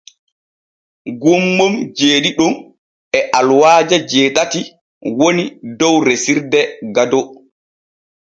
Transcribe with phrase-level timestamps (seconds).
[1.21, 2.53] Gommon jeeɗiɗon
[3.17, 4.59] e aluwaaje jeetati
[5.19, 5.43] woni
[5.79, 6.61] dow resirde
[6.95, 7.19] Gado.